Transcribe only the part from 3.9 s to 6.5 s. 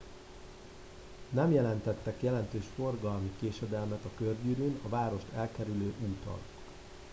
a körgyűrűn a várost elkerülő úton